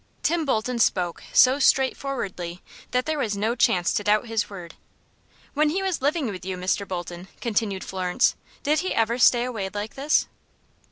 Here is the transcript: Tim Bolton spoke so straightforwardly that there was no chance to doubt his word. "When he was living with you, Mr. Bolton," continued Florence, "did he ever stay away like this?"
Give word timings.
Tim 0.23 0.45
Bolton 0.45 0.79
spoke 0.79 1.21
so 1.31 1.59
straightforwardly 1.59 2.63
that 2.89 3.05
there 3.05 3.19
was 3.19 3.37
no 3.37 3.53
chance 3.53 3.93
to 3.93 4.03
doubt 4.03 4.25
his 4.25 4.49
word. 4.49 4.73
"When 5.53 5.69
he 5.69 5.83
was 5.83 6.01
living 6.01 6.25
with 6.25 6.43
you, 6.43 6.57
Mr. 6.57 6.87
Bolton," 6.87 7.27
continued 7.39 7.83
Florence, 7.83 8.35
"did 8.63 8.79
he 8.79 8.95
ever 8.95 9.19
stay 9.19 9.43
away 9.43 9.69
like 9.71 9.93
this?" 9.93 10.25